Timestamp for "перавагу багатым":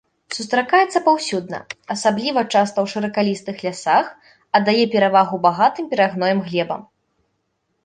4.97-5.85